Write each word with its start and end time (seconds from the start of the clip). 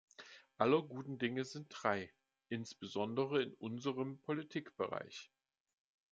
Aller 0.57 0.81
guten 0.81 1.19
Dinge 1.19 1.45
sind 1.45 1.67
drei, 1.69 2.11
insbesondere 2.49 3.43
in 3.43 3.53
unserem 3.53 4.17
Politikbereich. 4.21 5.29